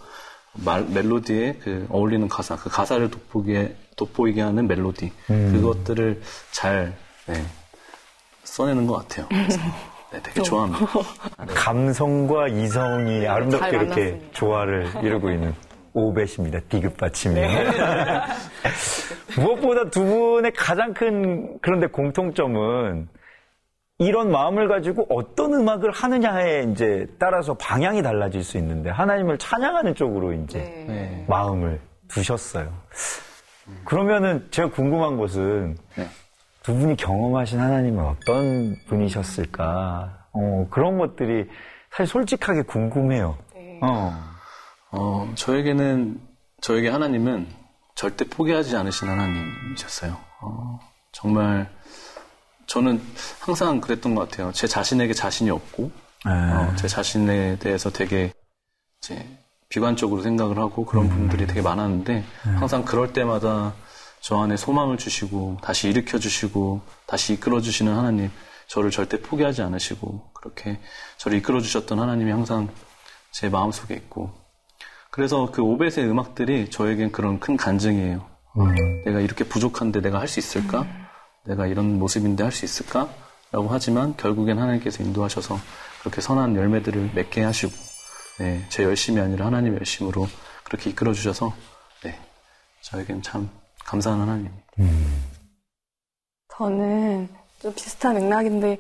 말, 0.65 0.85
멜로디에 0.85 1.59
그 1.63 1.87
어울리는 1.91 2.27
가사, 2.29 2.57
그 2.57 2.69
가사를 2.69 3.11
돋보이게, 3.11 3.77
돋보이게 3.97 4.41
하는 4.41 4.67
멜로디. 4.67 5.13
음. 5.31 5.53
그것들을 5.53 6.21
잘, 6.51 6.97
네, 7.27 7.43
써내는 8.45 8.87
것 8.87 8.95
같아요. 8.97 9.27
그래서 9.29 9.61
네, 10.13 10.21
되게 10.23 10.43
좋아합니다. 10.43 10.87
감성과 11.55 12.49
이성이 12.49 13.27
아름답게 13.27 13.71
잘 13.71 13.75
이렇게. 13.75 14.21
조화를 14.33 14.91
이루고 15.03 15.31
있는 15.31 15.55
오벳입니다. 15.93 16.61
디귿 16.69 16.97
받침이. 16.97 17.35
무엇보다 19.37 19.91
두 19.91 20.05
분의 20.05 20.53
가장 20.57 20.95
큰 20.95 21.59
그런데 21.61 21.87
공통점은 21.89 23.09
이런 24.01 24.31
마음을 24.31 24.69
가지고 24.69 25.07
어떤 25.11 25.55
음악을 25.55 25.91
하느냐에 25.91 26.69
이제 26.71 27.07
따라서 27.19 27.55
방향이 27.55 28.01
달라질 28.01 28.45
수 28.45 28.57
있는데 28.59 28.91
하나님을 28.91 29.39
찬양하는 29.39 29.97
쪽으로 29.97 30.33
이제 30.35 30.59
네. 30.61 30.85
네. 30.87 31.25
마음을 31.29 31.81
두셨어요. 32.07 32.73
그러면은 33.85 34.47
제가 34.53 34.71
궁금한 34.71 35.17
것은 35.19 35.77
네. 35.97 36.09
두 36.63 36.75
분이 36.75 36.97
경험하신 36.97 37.59
하나님은 37.59 38.05
어떤 38.05 38.77
분이셨을까? 38.87 40.27
어, 40.33 40.67
그런 40.71 40.99
것들이 40.99 41.49
사실 41.91 42.07
솔직하게 42.07 42.63
궁금해요. 42.63 43.37
네. 43.55 43.81
어. 43.83 44.13
어, 44.93 45.33
저에게는, 45.35 46.21
저에게 46.61 46.89
하나님은 46.89 47.49
절대 47.95 48.25
포기하지 48.29 48.77
않으신 48.77 49.09
하나님이셨어요. 49.09 50.17
어, 50.41 50.79
정말, 51.13 51.69
저는 52.69 53.01
항상 53.41 53.81
그랬던 53.81 54.15
것 54.15 54.29
같아요. 54.29 54.53
제 54.53 54.67
자신에게 54.67 55.15
자신이 55.15 55.51
없고, 55.51 55.91
네. 56.27 56.31
어, 56.31 56.77
제 56.77 56.87
자신에 56.87 57.59
대해서 57.59 57.91
되게, 57.91 58.33
이제, 59.03 59.27
비관적으로 59.69 60.23
생각을 60.23 60.59
하고 60.59 60.85
그런 60.85 61.09
분들이 61.09 61.47
되게 61.47 61.63
많았는데, 61.63 62.25
항상 62.59 62.85
그럴 62.85 63.13
때마다 63.13 63.75
저 64.21 64.39
안에 64.43 64.57
소망을 64.57 64.99
주시고, 64.99 65.59
다시 65.63 65.89
일으켜 65.89 66.19
주시고, 66.19 66.83
다시 67.07 67.33
이끌어 67.35 67.61
주시는 67.61 67.95
하나님, 67.95 68.31
저를 68.67 68.91
절대 68.91 69.21
포기하지 69.21 69.63
않으시고, 69.63 70.31
그렇게 70.35 70.79
저를 71.17 71.39
이끌어 71.39 71.61
주셨던 71.61 71.99
하나님이 71.99 72.31
항상 72.31 72.69
제 73.31 73.49
마음 73.49 73.73
속에 73.73 73.95
있고, 73.95 74.31
그래서 75.11 75.51
그 75.51 75.63
오벳의 75.63 76.07
음악들이 76.07 76.69
저에겐 76.71 77.13
그런 77.13 77.41
큰 77.41 77.57
간증이에요. 77.57 78.27
내가 79.07 79.21
이렇게 79.21 79.45
부족한데 79.45 80.01
내가 80.03 80.21
할 80.21 80.29
수 80.29 80.39
있을까? 80.39 80.87
내가 81.49 81.67
이런 81.67 81.99
모습인데 81.99 82.45
할 82.45 82.53
수 82.53 82.65
있을까? 82.67 83.09
라고 83.51 83.69
하지만 83.71 84.15
결국엔 84.17 84.59
하나님께서 84.59 85.03
인도하셔서 85.03 85.59
그렇게 86.01 86.21
선한 86.21 86.55
열매들을 86.55 87.13
맺게 87.15 87.43
하시고, 87.43 87.73
네, 88.39 88.65
제 88.69 88.85
열심이 88.85 89.19
아니라 89.19 89.47
하나님의 89.47 89.79
열심으로 89.79 90.29
그렇게 90.63 90.91
이끌어 90.91 91.15
주셔서, 91.15 91.55
네, 92.05 92.19
저에겐 92.83 93.23
참 93.23 93.49
감사한 93.87 94.21
하나님입니다. 94.21 94.65
저는 96.55 97.29
좀 97.61 97.73
비슷한 97.75 98.15
맥락인데 98.15 98.79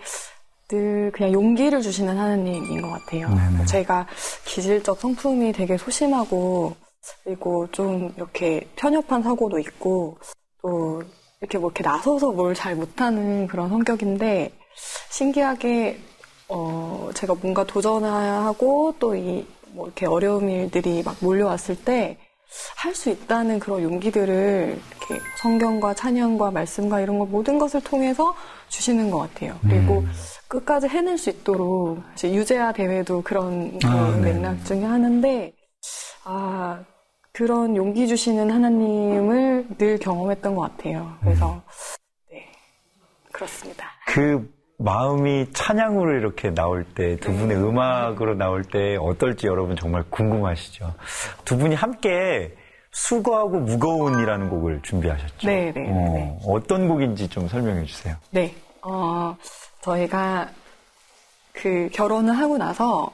늘 0.68 1.10
그냥 1.14 1.32
용기를 1.32 1.80
주시는 1.80 2.18
하나님인 2.18 2.82
것 2.82 2.90
같아요. 2.90 3.30
제가 3.66 4.06
기질적 4.44 5.00
성품이 5.00 5.52
되게 5.52 5.78
소심하고 5.78 6.76
그리고 7.24 7.66
좀 7.72 8.12
이렇게 8.16 8.68
편협한 8.76 9.22
사고도 9.22 9.58
있고 9.60 10.18
또 10.60 11.02
이렇게 11.40 11.58
뭐 11.58 11.70
이렇게 11.70 11.82
나서서 11.82 12.32
뭘 12.32 12.54
잘 12.54 12.74
못하는 12.76 13.46
그런 13.46 13.68
성격인데 13.68 14.52
신기하게 15.10 15.98
어 16.48 17.10
제가 17.14 17.34
뭔가 17.34 17.64
도전하고 17.64 18.94
또 18.98 19.14
이 19.16 19.46
뭐 19.72 19.86
이렇게 19.86 20.06
어려운 20.06 20.48
일들이 20.48 21.02
막 21.02 21.16
몰려왔을 21.20 21.76
때 21.84 22.16
할 22.76 22.94
수 22.94 23.10
있다는 23.10 23.58
그런 23.58 23.82
용기들을 23.82 24.78
이렇게 24.90 25.24
성경과 25.36 25.92
찬양과 25.92 26.50
말씀과 26.50 27.00
이런 27.02 27.18
거 27.18 27.26
모든 27.26 27.58
것을 27.58 27.82
통해서 27.82 28.34
주시는 28.70 29.10
것 29.10 29.18
같아요. 29.18 29.58
그리고 29.60 30.02
끝까지 30.48 30.88
해낼 30.88 31.18
수 31.18 31.28
있도록 31.28 31.98
유재하 32.24 32.72
대회도 32.72 33.20
그런 33.22 33.78
그 33.78 33.86
아, 33.86 34.10
네. 34.22 34.32
맥락 34.32 34.64
중에 34.64 34.82
하는데 34.82 35.52
아 36.24 36.82
그런 37.38 37.76
용기 37.76 38.08
주시는 38.08 38.50
하나님을 38.50 39.68
늘 39.78 39.96
경험했던 39.98 40.56
것 40.56 40.62
같아요. 40.62 41.16
그래서 41.20 41.62
네 42.32 42.50
그렇습니다. 43.30 43.86
그 44.08 44.52
마음이 44.78 45.46
찬양으로 45.52 46.18
이렇게 46.18 46.52
나올 46.52 46.84
때, 46.84 47.16
두 47.16 47.32
분의 47.32 47.56
음악으로 47.56 48.34
나올 48.34 48.64
때 48.64 48.96
어떨지 48.96 49.46
여러분 49.46 49.76
정말 49.76 50.02
궁금하시죠? 50.10 50.94
두 51.44 51.56
분이 51.56 51.76
함께 51.76 52.56
수고하고 52.90 53.60
무거운이라는 53.60 54.50
곡을 54.50 54.82
준비하셨죠? 54.82 55.46
네, 55.46 55.72
네, 55.72 55.88
어, 55.88 56.12
네. 56.14 56.38
어떤 56.44 56.88
곡인지 56.88 57.28
좀 57.28 57.46
설명해 57.46 57.84
주세요. 57.84 58.16
네, 58.30 58.52
어, 58.82 59.36
저희가 59.82 60.48
그 61.52 61.88
결혼을 61.92 62.36
하고 62.36 62.58
나서 62.58 63.12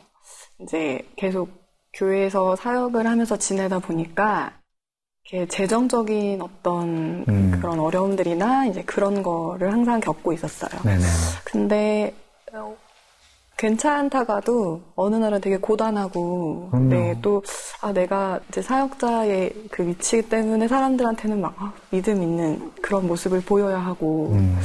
이제 0.61 1.07
계속 1.17 1.63
교회에서 1.95 2.57
사역을 2.57 3.07
하면서 3.07 3.37
지내다 3.37 3.79
보니까 3.79 4.53
이렇게 5.25 5.49
재정적인 5.49 6.43
어떤 6.43 7.25
음. 7.29 7.51
그런 7.53 7.81
어려움들이나 7.81 8.67
이제 8.67 8.83
그런 8.83 9.23
거를 9.23 9.73
항상 9.73 10.01
겪고 10.01 10.33
있었어요. 10.33 10.81
네네. 10.83 11.05
근데 11.45 12.15
어, 12.53 12.77
괜찮다가도 13.57 14.83
어느 14.97 15.17
날은 15.17 15.41
되게 15.41 15.57
고단하고. 15.57 16.71
네, 16.91 17.19
또 17.23 17.43
아, 17.81 17.93
내가 17.93 18.41
이제 18.49 18.61
사역자의 18.61 19.69
그 19.71 19.87
위치 19.87 20.23
때문에 20.29 20.69
사람들한테는 20.69 21.41
막 21.41 21.55
아, 21.59 21.73
믿음 21.91 22.23
있는 22.23 22.73
그런 22.83 23.07
모습을 23.07 23.41
보여야 23.41 23.79
하고 23.79 24.31
음. 24.33 24.59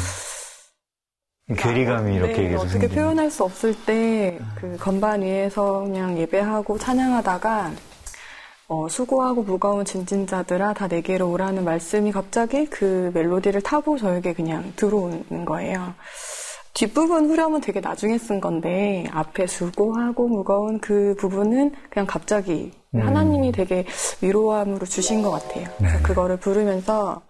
괴리감이 1.58 2.16
이렇게 2.16 2.50
네, 2.50 2.56
어떻게 2.56 2.70
생기는. 2.72 2.96
표현할 2.96 3.32
수 3.32 3.44
없을 3.44 3.74
때 3.86 4.40
그 4.56 4.78
건반 4.78 5.22
위에서 5.22 5.82
그냥 5.82 6.18
예배하고 6.18 6.78
찬양하다가 6.78 7.72
어, 8.68 8.88
수고하고 8.88 9.42
무거운 9.44 9.84
진진자들아 9.84 10.74
다 10.74 10.88
내게로 10.88 11.32
오라는 11.32 11.64
말씀이 11.64 12.12
갑자기 12.12 12.66
그 12.68 13.10
멜로디를 13.16 13.62
타고 13.62 13.98
저에게 13.98 14.34
그냥 14.34 14.74
들어오는 14.76 15.46
거예요. 15.46 15.94
뒷부분 16.76 17.30
후렴은 17.30 17.62
되게 17.62 17.80
나중에 17.80 18.18
쓴 18.20 18.40
건데 18.40 19.06
앞에 19.12 19.48
수고하고 19.48 20.28
무거운 20.28 20.80
그 20.80 21.16
부분은 21.18 21.72
그냥 21.90 22.06
갑자기 22.06 22.72
음. 22.94 23.02
하나님이 23.02 23.52
되게 23.52 23.86
위로함으로 24.22 24.86
주신 24.86 25.24
것 25.24 25.32
같아요. 25.32 25.68
그래서 25.78 25.98
네. 25.98 26.04
그거를 26.04 26.38
부르면서 26.38 27.22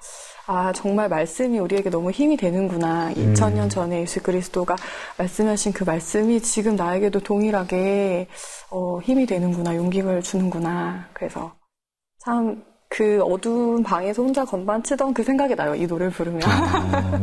아 0.51 0.73
정말 0.73 1.09
말씀이 1.09 1.59
우리에게 1.59 1.91
너무 1.91 2.09
힘이 2.09 2.35
되는구나. 2.35 3.09
음. 3.09 3.33
2000년 3.33 3.69
전에 3.69 4.01
예수 4.01 4.21
그리스도가 4.21 4.75
말씀하신 5.19 5.73
그 5.73 5.83
말씀이 5.83 6.41
지금 6.41 6.75
나에게도 6.75 7.19
동일하게 7.19 8.27
어, 8.71 8.99
힘이 8.99 9.27
되는구나, 9.27 9.75
용기를 9.75 10.23
주는구나. 10.23 11.07
그래서 11.13 11.53
참 12.25 12.69
그 12.89 13.21
어두운 13.23 13.83
방에서 13.83 14.23
혼자 14.23 14.43
건반 14.43 14.81
치던 14.83 15.13
그 15.13 15.23
생각이 15.23 15.55
나요. 15.55 15.75
이 15.75 15.85
노래를 15.85 16.11
부르면. 16.11 16.41
아, 16.43 17.19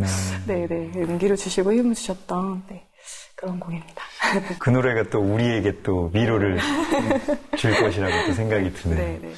네. 0.47 0.67
네네. 0.67 0.93
용기를 1.03 1.37
주시고 1.37 1.73
힘을 1.73 1.95
주셨던 1.95 2.62
네, 2.69 2.87
그런 3.35 3.59
곡입니다. 3.59 4.03
그 4.59 4.71
노래가 4.71 5.09
또 5.11 5.21
우리에게 5.21 5.83
또 5.83 6.11
위로를 6.12 6.59
줄 7.57 7.75
것이라고 7.75 8.27
또 8.27 8.33
생각이 8.33 8.73
드네요. 8.73 9.21
네네. 9.21 9.35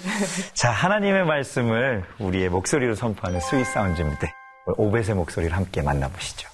자, 0.55 0.70
하나님의 0.70 1.24
말씀을 1.24 2.05
우리의 2.18 2.48
목소리로 2.48 2.94
선포하는 2.94 3.40
Sweet 3.40 3.66
Sound입니다. 3.66 4.28
오벧의 4.76 5.14
목소리를 5.14 5.57
함께 5.57 5.83
만나보시죠. 5.83 6.48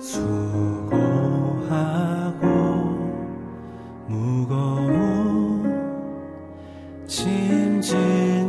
수 0.00 0.47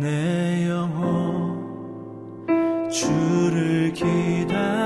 내게 0.00 0.68
비출 2.88 3.92
때내영 3.94 4.77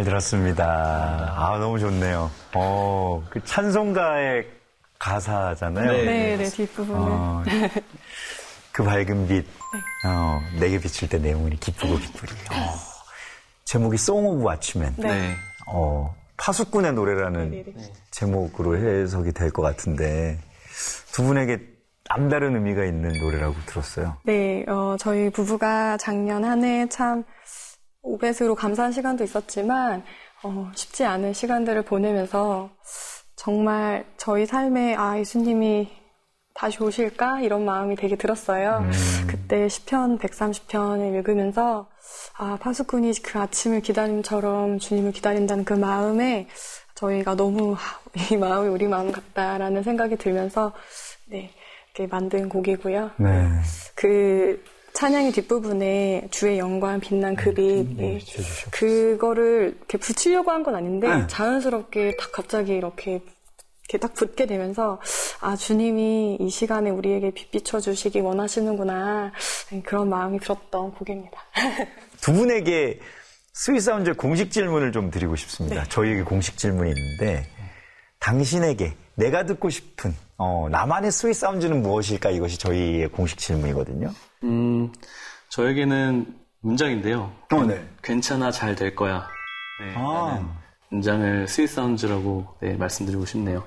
잘 0.00 0.04
들었습니다. 0.04 1.34
아, 1.36 1.58
너무 1.58 1.78
좋네요. 1.78 2.30
어, 2.54 3.22
그 3.28 3.42
찬송가의 3.44 4.46
가사잖아요. 4.98 5.92
네. 5.92 6.04
네, 6.04 6.36
네, 6.38 6.44
뒷부분은. 6.44 7.00
어, 7.02 7.42
그 8.72 8.82
밝은 8.82 9.28
빛, 9.28 9.44
어, 10.06 10.40
내게 10.58 10.78
비칠 10.80 11.08
때 11.08 11.18
내 11.18 11.32
영혼이 11.32 11.58
기쁘고 11.60 11.98
기쁘리. 11.98 12.32
어, 12.32 12.74
제목이 13.64 13.96
Song 13.96 14.26
of 14.28 14.48
Watchmen. 14.48 14.94
네. 14.96 15.34
어, 15.66 16.14
파수꾼의 16.38 16.94
노래라는 16.94 17.64
제목으로 18.10 18.78
해석이 18.78 19.32
될 19.32 19.50
것 19.52 19.60
같은데 19.62 20.38
두 21.12 21.22
분에게 21.24 21.58
남다른 22.08 22.54
의미가 22.56 22.84
있는 22.86 23.12
노래라고 23.20 23.54
들었어요. 23.66 24.16
네, 24.24 24.64
어, 24.66 24.96
저희 24.98 25.28
부부가 25.30 25.96
작년 25.98 26.42
한 26.44 26.64
해 26.64 26.86
참 26.88 27.22
오벳으로 28.02 28.54
감사한 28.54 28.92
시간도 28.92 29.24
있었지만 29.24 30.02
어, 30.42 30.70
쉽지 30.74 31.04
않은 31.04 31.32
시간들을 31.32 31.82
보내면서 31.82 32.70
정말 33.36 34.04
저희 34.16 34.46
삶에 34.46 34.94
아 34.96 35.18
예수님이 35.18 35.88
다시 36.54 36.82
오실까 36.82 37.40
이런 37.40 37.64
마음이 37.64 37.96
되게 37.96 38.16
들었어요. 38.16 38.84
그때 39.26 39.68
시편 39.68 40.18
130편을 40.18 41.14
읽으면서 41.14 41.88
아 42.36 42.58
파수꾼이 42.60 43.12
그 43.22 43.38
아침을 43.38 43.80
기다림처럼 43.80 44.78
주님을 44.78 45.12
기다린다는 45.12 45.64
그 45.64 45.72
마음에 45.72 46.48
저희가 46.94 47.34
너무 47.34 47.74
아, 47.74 47.78
이 48.30 48.36
마음이 48.36 48.68
우리 48.68 48.86
마음 48.88 49.10
같다라는 49.10 49.82
생각이 49.82 50.16
들면서 50.16 50.72
네 51.26 51.50
이렇게 51.94 52.06
만든 52.10 52.48
곡이고요. 52.48 53.12
네. 53.16 53.48
그 53.94 54.62
찬양의 54.92 55.32
뒷부분에 55.32 56.28
주의 56.30 56.58
영광 56.58 57.00
빛난 57.00 57.34
그 57.36 57.54
빛, 57.54 57.86
네, 57.96 58.14
예. 58.14 58.18
지어주셨어요. 58.18 58.70
그거를 58.72 59.74
이렇게 59.78 59.98
붙이려고 59.98 60.50
한 60.50 60.62
건 60.62 60.74
아닌데 60.74 61.08
네. 61.08 61.26
자연스럽게 61.26 62.16
딱 62.18 62.32
갑자기 62.32 62.72
이렇게 62.74 63.20
이렇게 63.88 63.98
딱 63.98 64.14
붙게 64.14 64.46
되면서 64.46 65.00
아 65.40 65.56
주님이 65.56 66.36
이 66.40 66.50
시간에 66.50 66.90
우리에게 66.90 67.30
빛 67.32 67.50
비춰 67.50 67.80
주시기 67.80 68.20
원하시는구나 68.20 69.32
그런 69.84 70.08
마음이 70.10 70.38
들었던 70.40 70.92
곡입니다. 70.92 71.38
두 72.20 72.32
분에게 72.32 73.00
Sweet 73.54 73.84
Sound 73.84 74.14
공식 74.14 74.50
질문을 74.52 74.92
좀 74.92 75.10
드리고 75.10 75.34
싶습니다. 75.36 75.84
저희에게 75.84 76.22
공식 76.22 76.56
질문이 76.58 76.90
있는데 76.90 77.46
당신에게 78.20 78.94
내가 79.14 79.44
듣고 79.46 79.70
싶은 79.70 80.14
어, 80.42 80.68
나만의 80.70 81.10
sweet 81.12 81.34
sound는 81.34 81.82
무엇일까 81.82 82.30
이것이 82.30 82.56
저희의 82.58 83.08
공식 83.08 83.36
질문이거든요. 83.36 84.10
음, 84.44 84.90
저에게는 85.50 86.34
문장인데요. 86.62 87.30
어, 87.52 87.64
네. 87.66 87.86
괜찮아, 88.02 88.50
잘 88.50 88.74
될 88.74 88.94
거야. 88.94 89.28
네, 89.82 89.94
아. 89.98 90.40
문장을 90.88 91.46
sweet 91.46 91.68
sound라고 91.68 92.56
네, 92.60 92.74
말씀드리고 92.74 93.26
싶네요. 93.26 93.62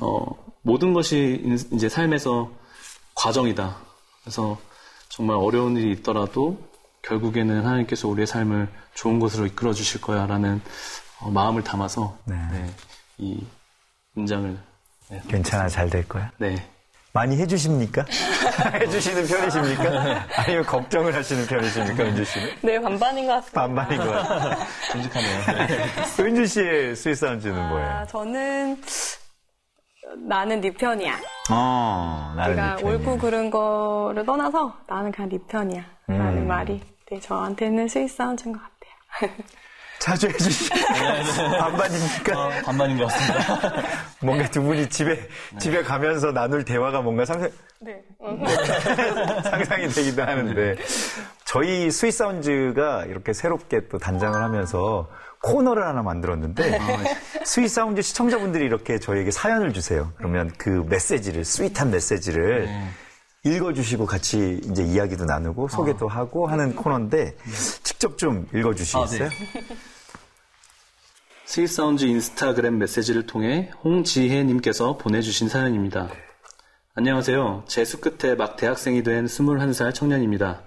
어, 0.00 0.24
모든 0.62 0.92
것이 0.94 1.40
인- 1.44 1.58
이제 1.72 1.88
삶에서 1.88 2.48
과정이다. 3.16 3.76
그래서 4.22 4.56
정말 5.08 5.36
어려운 5.36 5.76
일이 5.76 5.90
있더라도 5.94 6.56
결국에는 7.02 7.64
하나님께서 7.66 8.06
우리의 8.06 8.28
삶을 8.28 8.68
좋은 8.94 9.18
곳으로 9.18 9.46
이끌어 9.46 9.72
주실 9.72 10.00
거야라는 10.00 10.60
어, 11.22 11.30
마음을 11.30 11.64
담아서 11.64 12.16
네. 12.24 12.36
네, 12.52 12.70
이 13.18 13.44
문장을 14.14 14.56
네, 15.10 15.20
괜찮아 15.28 15.68
잘 15.68 15.88
될 15.90 16.06
거야. 16.08 16.30
네. 16.38 16.56
많이 17.12 17.36
해주십니까? 17.36 18.04
해주시는 18.80 19.26
편이십니까? 19.28 20.26
아니면 20.36 20.64
걱정을 20.66 21.14
하시는 21.14 21.46
편이십니까, 21.46 22.02
은주 22.02 22.24
씨는? 22.24 22.48
네 22.62 22.80
반반인 22.80 23.26
것 23.26 23.34
같습니다. 23.34 23.60
반반인 23.60 23.98
것 23.98 24.10
같아요. 24.10 24.56
정직하네요. 24.90 25.40
은주 26.20 26.46
씨의 26.46 26.96
sweet 26.96 27.17
sound는 27.17 27.56
아, 27.56 27.68
뭐예요? 27.68 28.04
저는 28.08 28.82
나는 30.28 30.60
네 30.60 30.72
편이야. 30.72 31.16
어, 31.50 32.32
나는 32.36 32.56
내가 32.56 32.74
네 32.76 32.82
편이야. 32.82 32.96
옳고 32.98 33.18
그른 33.18 33.50
거를 33.50 34.24
떠나서 34.26 34.76
나는 34.88 35.12
그냥 35.12 35.28
네 35.28 35.38
편이야. 35.46 35.84
라는 36.08 36.38
음. 36.38 36.48
말이 36.48 36.80
네, 37.10 37.20
저한테는 37.20 37.86
sweet 37.88 38.08
sound인 38.10 38.52
것 38.52 38.60
같아요. 38.60 39.32
자주 40.04 40.28
해주시죠. 40.28 40.74
반반입니까? 41.58 42.38
어, 42.38 42.50
반반인 42.62 42.98
것 42.98 43.06
같습니다. 43.06 43.72
뭔가 44.20 44.50
두 44.50 44.62
분이 44.62 44.90
집에, 44.90 45.18
집에 45.58 45.82
가면서 45.82 46.30
나눌 46.30 46.62
대화가 46.62 47.00
뭔가 47.00 47.24
상상, 47.24 47.50
네. 47.80 48.02
상상이 49.44 49.88
되기도 49.88 50.22
하는데 50.22 50.76
저희 51.46 51.90
스윗 51.90 52.12
사운즈가 52.12 53.06
이렇게 53.06 53.32
새롭게 53.32 53.88
또 53.88 53.96
단장을 53.96 54.38
하면서 54.42 55.08
코너를 55.42 55.86
하나 55.86 56.02
만들었는데 56.02 56.80
Sweet 57.44 57.68
Sounds 57.68 58.02
시청자분들이 58.02 58.62
이렇게 58.66 58.98
저희에게 58.98 59.30
사연을 59.30 59.72
주세요. 59.72 60.12
그러면 60.18 60.52
그 60.58 60.84
메시지를 60.86 61.46
sweet한 61.46 61.90
메시지를 61.90 62.68
읽어주시고 63.44 64.04
같이 64.04 64.60
이제 64.64 64.82
이야기도 64.82 65.24
나누고 65.24 65.68
소개도 65.68 66.08
하고 66.08 66.46
하는 66.46 66.76
코너인데 66.76 67.36
직접 67.82 68.18
좀 68.18 68.46
읽어주시겠어요? 68.52 69.24
아, 69.24 69.28
네. 69.30 69.93
Sweet 71.46 71.73
Sounds 71.73 72.06
인스타그램 72.06 72.78
메시지를 72.78 73.26
통해 73.26 73.70
홍지혜님께서 73.84 74.96
보내주신 74.96 75.48
사연입니다. 75.48 76.08
안녕하세요. 76.94 77.64
재수 77.68 78.00
끝에 78.00 78.34
막 78.34 78.56
대학생이 78.56 79.02
된 79.02 79.26
21살 79.26 79.92
청년입니다. 79.92 80.62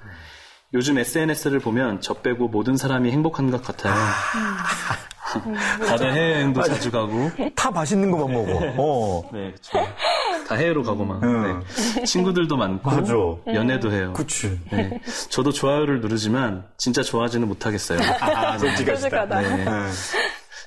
요즘 0.74 0.98
SNS를 0.98 1.60
보면 1.60 2.02
저 2.02 2.14
빼고 2.14 2.50
모든 2.50 2.78
사람이 2.78 3.12
행복한 3.12 3.50
것 3.50 3.64
같아요. 3.64 3.96
다들 5.88 6.14
해외여행도 6.14 6.62
자주 6.64 6.92
가고, 6.92 7.32
다 7.56 7.72
맛있는 7.72 8.12
것만 8.12 8.34
먹어. 8.34 8.74
어. 8.78 9.30
네, 9.34 9.52
그쵸. 9.54 9.80
다 10.48 10.56
해외로 10.56 10.84
가고만. 10.84 11.22
응. 11.24 11.60
네. 11.96 12.04
친구들도 12.04 12.56
많고, 12.56 12.90
맞아. 12.90 13.14
연애도 13.54 13.92
해요. 13.92 14.14
그치. 14.16 14.60
네. 14.72 15.02
저도 15.30 15.52
좋아요를 15.52 16.02
누르지만 16.02 16.66
진짜 16.78 17.02
좋아하지는 17.02 17.48
못하겠어요. 17.48 18.00
아, 18.22 18.58
솔직하다. 18.58 19.42
네. 19.42 19.66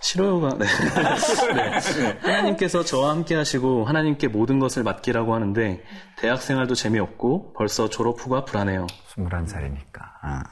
응. 0.00 0.02
싫어요가 0.02 0.56
네. 0.58 0.66
네. 1.94 2.18
하나님께서 2.20 2.84
저와 2.84 3.10
함께 3.10 3.34
하시고 3.34 3.84
하나님께 3.84 4.28
모든 4.28 4.58
것을 4.58 4.82
맡기라고 4.82 5.34
하는데 5.34 5.82
대학 6.18 6.40
생활도 6.42 6.74
재미없고 6.74 7.52
벌써 7.52 7.88
졸업 7.88 8.18
후가 8.18 8.44
불안해요. 8.44 8.86
21살이니까. 9.16 10.00
아. 10.22 10.42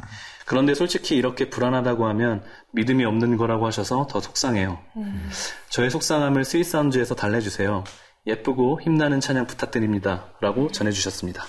그런데 0.45 0.75
솔직히 0.75 1.17
이렇게 1.17 1.51
불안하다고 1.51 2.07
하면 2.09 2.43
믿음이 2.73 3.05
없는 3.05 3.37
거라고 3.37 3.67
하셔서 3.67 4.07
더 4.09 4.21
속상해요. 4.21 4.79
저의 5.69 5.91
속상함을 5.91 6.45
스윗사운즈에서 6.45 7.15
달래주세요. 7.15 7.85
예쁘고 8.27 8.81
힘나는 8.81 9.21
찬양 9.21 9.47
부탁드립니다. 9.47 10.27
라고 10.41 10.71
전해주셨습니다. 10.71 11.45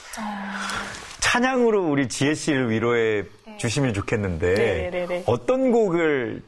찬양으로 1.19 1.89
우리 1.89 2.09
지혜 2.09 2.33
씨를 2.33 2.69
위로해 2.71 3.23
주시면 3.57 3.93
좋겠는데 3.93 4.89
네네네. 4.91 5.23
어떤 5.27 5.71
곡을 5.71 6.43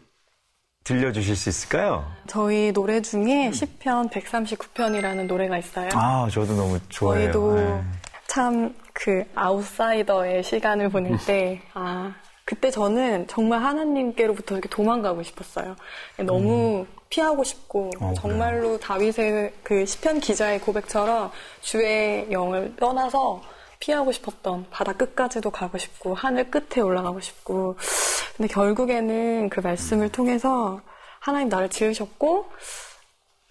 들려주실 0.84 1.36
수 1.36 1.50
있을까요? 1.50 2.06
저희 2.28 2.72
노래 2.74 3.02
중에 3.02 3.52
시편 3.52 4.10
139편이라는 4.10 5.28
노래가 5.28 5.58
있어요. 5.58 5.90
아, 5.94 6.28
저도 6.32 6.56
너무 6.56 6.80
좋아해요. 6.90 7.32
저희도 7.32 7.56
네. 7.56 7.84
참그 8.28 9.26
아웃사이더의 9.36 10.44
시간을 10.44 10.90
보낼 10.90 11.18
때, 11.26 11.62
아, 11.74 12.16
그때 12.46 12.72
저는 12.72 13.28
정말 13.28 13.62
하나님께로부터 13.62 14.56
이렇게 14.56 14.70
도망가고 14.70 15.22
싶었어요. 15.24 15.76
너무 16.18 16.86
피하고 17.10 17.44
싶고, 17.44 17.92
음. 18.02 18.04
어, 18.04 18.14
정말로 18.16 18.80
다윗의 18.80 19.54
그 19.64 19.86
시편 19.86 20.20
기자의 20.20 20.60
고백처럼 20.60 21.32
주의 21.62 22.28
영을 22.32 22.76
떠나서 22.78 23.42
피하고 23.82 24.14
싶었던 24.14 24.68
바다 24.72 24.94
끝까지도 24.94 25.50
가고 25.50 25.78
싶고, 25.78 26.14
하늘 26.14 26.50
끝에 26.50 26.82
올라가고 26.82 27.20
싶고, 27.20 27.76
근데 28.38 28.48
결국에는 28.48 29.50
그 29.50 29.60
말씀을 29.60 30.10
통해서 30.10 30.80
하나님 31.20 31.50
나를 31.50 31.68
지으셨고, 31.70 32.46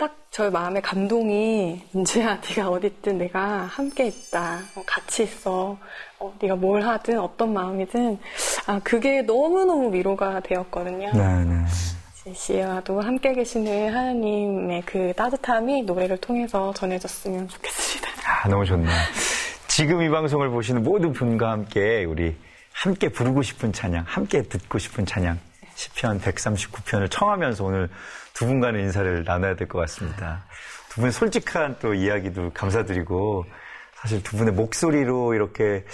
딱 0.01 0.17
저의 0.31 0.51
마음의 0.51 0.81
감동이 0.81 1.83
은주야. 1.95 2.41
네가 2.49 2.71
어딨든 2.71 3.19
내가 3.19 3.67
함께 3.67 4.07
있다. 4.07 4.61
어, 4.75 4.83
같이 4.87 5.25
있어. 5.25 5.77
어, 6.19 6.35
네가 6.41 6.57
뭘 6.57 6.81
하든 6.83 7.21
어떤 7.21 7.53
마음이든. 7.53 8.19
아 8.67 8.81
그게 8.83 9.21
너무너무 9.21 9.93
위로가 9.93 10.41
되었거든요. 10.41 11.13
네, 11.13 11.45
네. 11.45 12.33
씨와도 12.33 13.01
함께 13.01 13.35
계시는 13.35 13.93
하나님의 13.93 14.83
그 14.87 15.13
따뜻함이 15.17 15.83
노래를 15.83 16.17
통해서 16.19 16.73
전해졌으면 16.75 17.49
좋겠습니다. 17.49 18.11
아, 18.27 18.49
너무 18.49 18.65
좋네요. 18.65 18.97
지금 19.71 20.03
이 20.03 20.09
방송을 20.11 20.51
보시는 20.51 20.83
모든 20.83 21.13
분과 21.13 21.53
함께 21.53 22.05
우리 22.05 22.37
함께 22.73 23.09
부르고 23.09 23.41
싶은 23.43 23.73
찬양, 23.73 24.03
함께 24.05 24.43
듣고 24.43 24.81
싶은 24.81 25.07
찬양, 25.07 25.39
시편 25.77 26.21
139편을 26.21 27.09
청하면서 27.09 27.65
오늘 27.65 27.89
두 28.35 28.47
분과는 28.47 28.81
인사를 28.81 29.23
나눠야 29.23 29.55
될 29.55 29.69
것 29.69 29.79
같습니다. 29.79 30.45
두 30.89 30.97
분의 30.97 31.13
솔직한 31.13 31.77
또 31.79 31.95
이야기도 31.95 32.51
감사드리고 32.53 33.47
사실 33.95 34.21
두 34.25 34.37
분의 34.39 34.55
목소리로 34.55 35.35
이렇게 35.35 35.85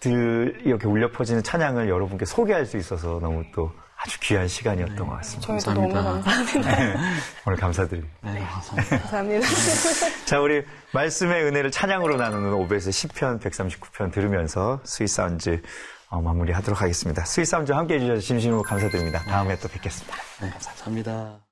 들 0.00 0.60
이렇게 0.66 0.86
울려 0.86 1.10
퍼지는 1.10 1.42
찬양을 1.42 1.88
여러분께 1.88 2.26
소개할 2.26 2.66
수 2.66 2.76
있어서 2.76 3.20
너무 3.22 3.42
또 3.54 3.72
아주 4.00 4.18
귀한 4.20 4.46
시간이었던 4.46 4.96
것 4.96 5.16
같습니다. 5.16 5.46
저희도 5.46 5.74
너무 5.74 5.92
감사합니다. 5.92 6.22
감사합니다 6.22 7.00
오늘 7.46 7.58
감사드립니다. 7.58 8.32
네, 8.32 8.40
감사합니다. 8.40 8.98
감사합니다 8.98 9.46
자, 10.24 10.40
우리 10.40 10.62
말씀의 10.92 11.44
은혜를 11.44 11.70
찬양으로 11.72 12.16
나누는 12.16 12.52
오벧의 12.52 12.92
시편 12.92 13.40
139편 13.40 14.12
들으면서 14.12 14.80
Sweet 14.84 15.20
Sounds 15.20 15.62
어, 16.10 16.22
마무리하도록 16.22 16.80
하겠습니다. 16.80 17.24
스윗사운즈와 17.24 17.78
함께 17.78 17.94
해 17.94 18.00
주셔서 18.00 18.20
진심으로 18.20 18.62
감사드립니다. 18.62 19.20
다음에 19.24 19.58
또 19.58 19.68
뵙겠습니다. 19.68 20.16
네, 20.40 20.50
감사합니다. 20.50 21.18
주의 21.32 21.47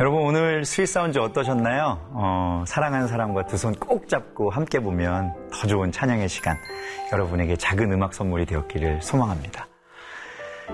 여러분 0.00 0.22
오늘 0.22 0.64
Sweet 0.64 0.86
Sound 0.88 1.18
어떠셨나요? 1.18 1.98
어, 2.12 2.64
사랑하는 2.68 3.08
사람과 3.08 3.46
두 3.46 3.56
손 3.56 3.74
꼭 3.74 4.08
잡고 4.08 4.50
함께 4.50 4.78
보면 4.78 5.32
더 5.52 5.66
좋은 5.66 5.90
찬양의 5.90 6.28
시간 6.28 6.56
여러분에게 7.12 7.56
작은 7.56 7.92
음악 7.92 8.14
선물이 8.14 8.46
되었기를 8.46 9.02
소망합니다. 9.02 9.66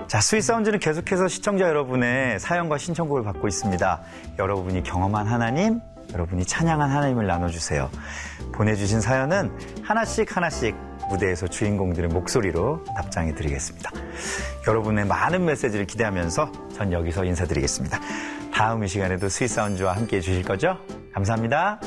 자, 0.07 0.21
Sweet 0.21 0.41
Sound는 0.43 0.77
계속해서 0.79 1.27
시청자 1.27 1.67
여러분의 1.67 2.39
사연과 2.39 2.77
신청곡을 2.77 3.23
받고 3.23 3.47
있습니다. 3.47 4.01
여러분이 4.37 4.83
경험한 4.83 5.25
하나님, 5.25 5.79
여러분이 6.13 6.45
찬양한 6.45 6.91
하나님을 6.91 7.25
나눠주세요. 7.25 7.89
보내주신 8.53 9.01
사연은 9.01 9.51
하나씩 9.83 10.35
하나씩 10.35 10.75
무대에서 11.09 11.47
주인공들의 11.47 12.09
목소리로 12.09 12.83
답장해 12.95 13.33
드리겠습니다. 13.33 13.89
여러분의 14.67 15.05
많은 15.05 15.45
메시지를 15.45 15.87
기대하면서 15.87 16.51
전 16.75 16.91
여기서 16.91 17.23
인사드리겠습니다. 17.25 17.99
다음 18.55 18.85
이 18.85 18.87
시간에도 18.87 19.27
스윗 19.27 19.49
사운드와 19.49 19.97
함께 19.97 20.15
해주실 20.15 20.45
거죠? 20.45 20.77
감사합니다. 21.11 21.77